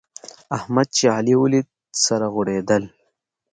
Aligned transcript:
احمد 0.57 0.87
چې 0.97 1.05
علي 1.15 1.33
وليد؛ 1.41 1.67
سره 2.05 2.25
غوړېدل. 2.33 2.83